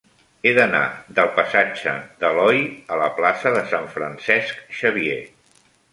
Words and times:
He 0.43 0.51
d'anar 0.59 0.79
del 1.19 1.27
passatge 1.39 1.93
d'Aloi 2.23 2.63
a 2.95 2.99
la 3.03 3.11
plaça 3.19 3.53
de 3.57 3.61
Sant 3.75 3.87
Francesc 3.99 4.65
Xavier. 4.79 5.21